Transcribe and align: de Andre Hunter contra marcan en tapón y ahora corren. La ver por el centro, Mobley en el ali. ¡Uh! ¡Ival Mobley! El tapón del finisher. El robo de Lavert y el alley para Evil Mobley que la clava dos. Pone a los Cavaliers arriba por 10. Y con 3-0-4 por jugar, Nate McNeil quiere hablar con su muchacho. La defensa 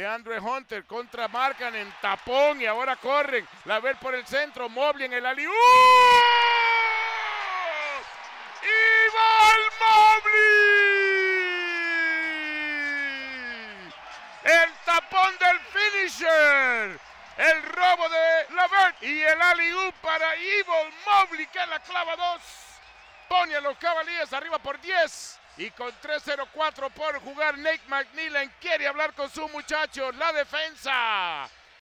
de 0.00 0.06
Andre 0.06 0.40
Hunter 0.40 0.86
contra 0.86 1.28
marcan 1.28 1.76
en 1.76 1.92
tapón 2.00 2.58
y 2.62 2.64
ahora 2.64 2.96
corren. 2.96 3.46
La 3.66 3.80
ver 3.80 3.98
por 3.98 4.14
el 4.14 4.26
centro, 4.26 4.66
Mobley 4.66 5.04
en 5.04 5.12
el 5.12 5.26
ali. 5.26 5.46
¡Uh! 5.46 5.52
¡Ival 8.62 9.60
Mobley! 9.78 10.32
El 14.44 14.72
tapón 14.86 15.36
del 15.38 15.60
finisher. 15.68 16.98
El 17.36 17.62
robo 17.62 18.08
de 18.08 18.54
Lavert 18.54 19.02
y 19.02 19.20
el 19.20 19.42
alley 19.42 19.92
para 20.00 20.34
Evil 20.34 20.94
Mobley 21.04 21.46
que 21.48 21.66
la 21.66 21.78
clava 21.80 22.16
dos. 22.16 22.40
Pone 23.28 23.54
a 23.54 23.60
los 23.60 23.76
Cavaliers 23.76 24.32
arriba 24.32 24.58
por 24.58 24.80
10. 24.80 25.39
Y 25.60 25.70
con 25.72 25.92
3-0-4 26.00 26.90
por 26.90 27.20
jugar, 27.20 27.58
Nate 27.58 27.82
McNeil 27.86 28.50
quiere 28.62 28.86
hablar 28.86 29.12
con 29.12 29.28
su 29.28 29.46
muchacho. 29.50 30.10
La 30.12 30.32
defensa 30.32 31.46